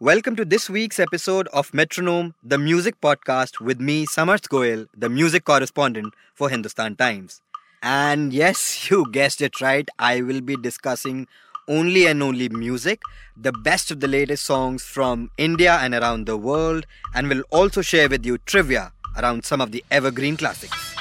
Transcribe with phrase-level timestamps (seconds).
[0.00, 5.08] Welcome to this week's episode of Metronome, the music podcast with me, Samarth Goel, the
[5.08, 7.42] music correspondent for Hindustan Times.
[7.82, 11.26] And yes, you guessed it right, I will be discussing
[11.66, 13.02] only and only music,
[13.36, 17.82] the best of the latest songs from India and around the world, and will also
[17.82, 20.94] share with you trivia around some of the evergreen classics.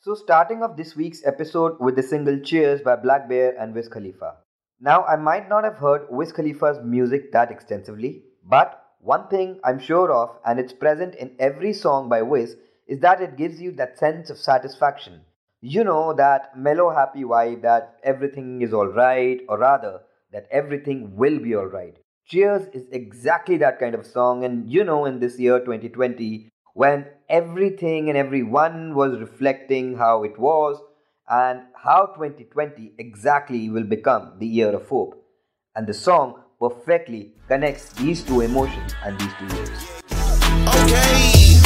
[0.00, 3.88] So, starting off this week's episode with the single Cheers by Black Bear and Wiz
[3.88, 4.36] Khalifa.
[4.80, 9.80] Now, I might not have heard Wiz Khalifa's music that extensively, but one thing I'm
[9.80, 13.72] sure of, and it's present in every song by Wiz, is that it gives you
[13.72, 15.22] that sense of satisfaction.
[15.60, 21.40] You know, that mellow, happy vibe that everything is alright, or rather, that everything will
[21.40, 21.96] be alright.
[22.26, 27.06] Cheers is exactly that kind of song, and you know, in this year 2020, when
[27.28, 30.80] everything and everyone was reflecting how it was,
[31.30, 35.22] and how 2020 exactly will become the year of hope.
[35.76, 40.02] And the song perfectly connects these two emotions and these two years.
[40.10, 41.60] Okay,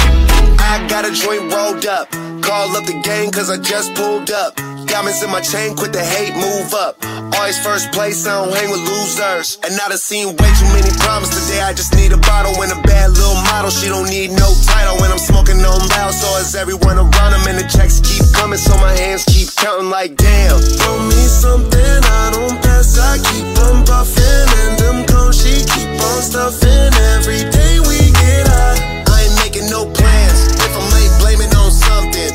[0.59, 2.11] I got a joint rolled up.
[2.43, 4.57] Call up the gang cause I just pulled up.
[4.87, 6.99] Diamonds in my chain, quit the hate, move up.
[7.33, 9.57] Always first place, I don't hang with losers.
[9.65, 11.63] And I done seen way too many problems today.
[11.63, 13.71] I just need a bottle and a bad little model.
[13.71, 16.13] She don't need no title when I'm smoking on loud.
[16.13, 18.59] So is everyone around them, and the checks keep coming.
[18.59, 20.59] So my hands keep counting like damn.
[20.59, 22.99] Throw me something, I don't pass.
[22.99, 26.91] I keep on buffing, and them cones she keep on stuffing.
[27.15, 29.07] Every day we get high.
[29.07, 30.51] I ain't making no plans.
[30.59, 32.35] If I'm late, blame it on something.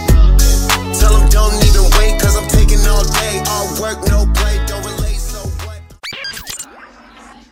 [0.95, 3.43] Tell them don't even wait, cause I'm taking all day.
[3.51, 5.83] All work, no play, don't relate, so what?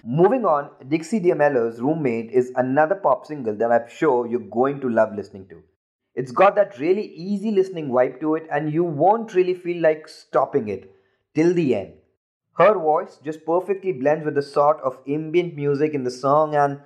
[0.07, 4.89] Moving on, Dixie D'Amelio's Roommate is another pop single that I'm sure you're going to
[4.89, 5.61] love listening to.
[6.15, 10.07] It's got that really easy listening vibe to it, and you won't really feel like
[10.07, 10.91] stopping it
[11.35, 11.93] till the end.
[12.57, 16.79] Her voice just perfectly blends with the sort of ambient music in the song, and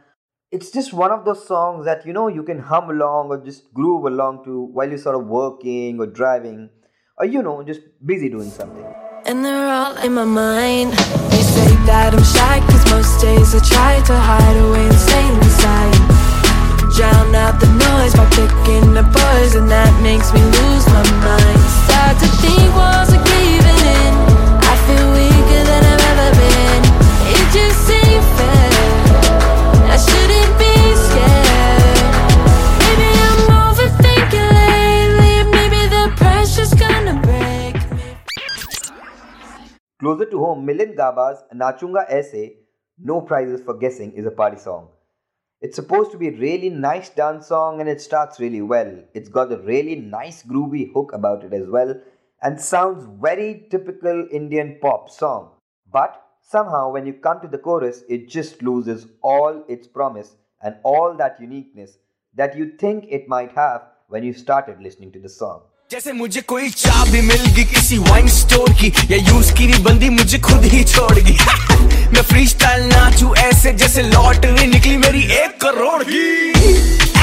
[0.51, 3.71] it's just one of those songs that you know you can hum along or just
[3.71, 6.69] groove along to while you're sort of working or driving
[7.19, 8.85] or you know just busy doing something.
[9.25, 13.59] And they're all in my mind They say that I'm shy Cause most days I
[13.59, 15.48] try to hide away insane inside
[19.39, 21.63] And that makes me lose my mind.
[21.87, 24.13] Start to think walls are caving in.
[24.61, 26.81] I feel weaker than I've ever been.
[27.33, 28.69] It just ain't fair.
[29.89, 30.75] I shouldn't be
[31.07, 31.97] scared.
[32.83, 35.33] Maybe I'm overthinking lately.
[35.55, 37.79] Maybe the pressure's gonna break
[39.99, 42.59] Closer to home, Milind Gaba's Nachunga Aise,
[42.99, 44.89] No Prizes for Guessing is a party song.
[45.61, 49.03] It's supposed to be a really nice dance song and it starts really well.
[49.13, 51.99] It's got a really nice groovy hook about it as well
[52.41, 55.51] and sounds very typical Indian pop song.
[55.91, 60.77] But somehow when you come to the chorus, it just loses all its promise and
[60.83, 61.97] all that uniqueness
[62.35, 65.63] that you think it might have when you started listening to the song.
[65.91, 70.39] जैसे मुझे कोई चाबी मिल गई किसी wine store की या use की बंदी मुझे
[70.39, 71.37] खुद ही छोड़ गई
[72.13, 76.19] मैं फ्री स्टाइल नाचू ऐसे जैसे लॉटरी निकली मेरी एक करोड़ की।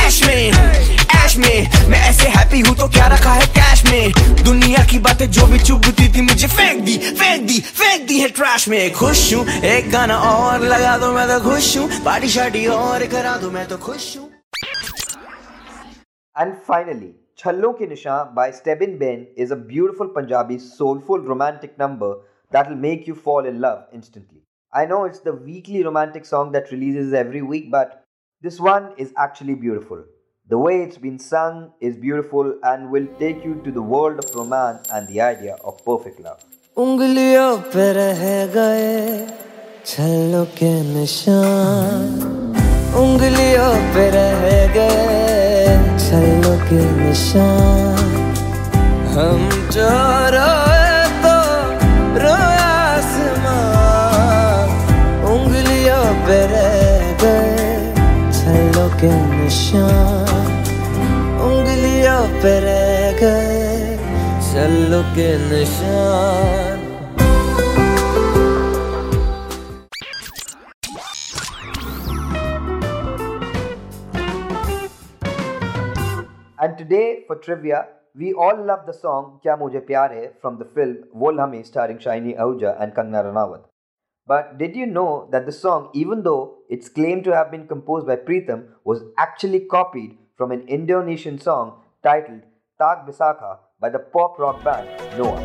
[0.07, 0.51] ऐश में
[1.17, 4.13] ऐश में मैं ऐसे हैप्पी हूँ तो क्या रखा है कैश में?
[4.45, 8.29] दुनिया की बातें जो भी चुभती थी मुझे फेंक दी फेंक दी फेंक दी है
[8.39, 12.67] ट्रैश में। खुश हूँ एक गाना और लगा दो मैं तो खुश हूँ। पार्टी शार्टी
[12.81, 14.29] और करा दो मैं तो खुश हूँ।
[16.37, 22.16] And finally, Challo Ki Nishan by Stebin Ben is a beautiful Punjabi soulful romantic number
[22.52, 24.42] that will make you fall in love instantly.
[24.74, 28.06] I know it's the weekly romantic song that releases every week, but
[28.42, 30.04] this one is actually beautiful.
[30.50, 34.36] The way it's been sung is beautiful and will take you to the world of
[34.36, 36.44] romance and the idea of perfect love.
[36.78, 38.24] उंगलियों पे रह
[38.56, 39.28] गए
[39.86, 42.45] छल्लों के निशान
[43.01, 44.43] उंगलियों पे रह
[44.75, 45.65] गए
[46.05, 47.99] छल्लों के निशान।
[49.17, 49.43] हम
[49.75, 49.89] जो
[50.35, 50.95] रोए
[51.25, 51.35] तो
[52.23, 53.59] रोया आसमां
[55.33, 56.79] उंगलियों पे रह
[57.23, 57.67] गए
[59.35, 60.55] निशान।
[61.49, 63.97] उंगलियों पे रह गए
[64.49, 66.76] चलो के निशान।
[76.87, 80.99] Today, for trivia, we all love the song Kya Mujhe Pyar Hai from the film
[81.13, 83.65] Woh Lamhe starring Shiney Ahuja and Kangana Ranaut.
[84.25, 88.07] But did you know that the song, even though it's claimed to have been composed
[88.07, 92.43] by Pritam, was actually copied from an Indonesian song titled
[92.79, 94.89] Tak Bisakah by the pop rock band
[95.19, 95.43] Noah.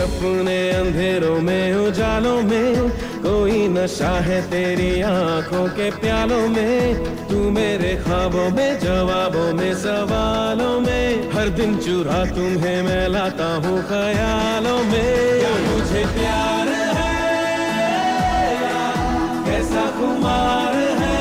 [0.00, 2.90] सपने अंधेरों में उजालों में।
[3.22, 6.94] कोई नशा है तेरी आँखों के प्यालों में।
[7.28, 13.82] तू मेरे ख्वाबों में जवाबों में सवालों में। हर दिन चुरा तुम्हें मैं लाता हूँ
[13.82, 17.10] ख्यालों में। मुझे प्यार है?
[19.44, 21.20] कैसा कुमार है?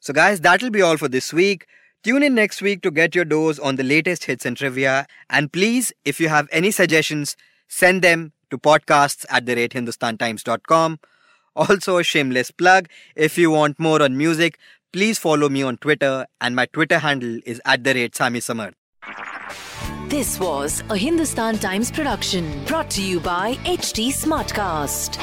[0.00, 1.58] So, guys, that'll be all for this week.
[2.02, 5.06] Tune in next week to get your dose on the latest hits and trivia.
[5.30, 7.36] And please, if you have any suggestions,
[7.68, 10.98] send them to podcasts at the rate hindustantimes.com.
[11.54, 14.58] Also, a shameless plug if you want more on music,
[14.92, 18.72] please follow me on Twitter, and my Twitter handle is at the rate Sami Samar.
[20.08, 25.18] This was a Hindustan Times production brought to you by HT Smartcast.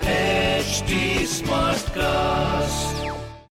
[0.00, 3.05] HT Smartcast.